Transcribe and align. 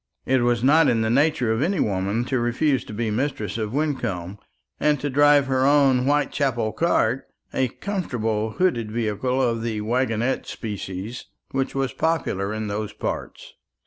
It 0.25 0.41
was 0.41 0.63
not 0.63 0.87
in 0.87 1.01
the 1.01 1.11
nature 1.11 1.51
of 1.53 1.61
any 1.61 1.79
woman 1.79 2.25
to 2.25 2.39
refuse 2.39 2.83
to 2.85 2.91
be 2.93 3.11
mistress 3.11 3.59
of 3.59 3.71
Wyncomb, 3.71 4.39
and 4.79 4.99
to 4.99 5.11
drive 5.11 5.45
her 5.45 5.63
own 5.63 6.05
whitechapel 6.05 6.71
cart 6.73 7.27
a 7.53 7.67
comfortable 7.67 8.53
hooded 8.53 8.89
vehicle 8.91 9.39
of 9.39 9.61
the 9.61 9.81
wagonette 9.81 10.47
species, 10.47 11.25
which 11.51 11.75
was 11.75 11.93
popular 11.93 12.51
in 12.51 12.65
those 12.67 12.93
parts. 12.93 13.53